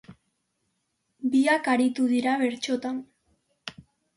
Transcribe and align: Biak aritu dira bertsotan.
Biak 1.35 1.69
aritu 1.73 2.07
dira 2.15 2.33
bertsotan. 2.45 3.01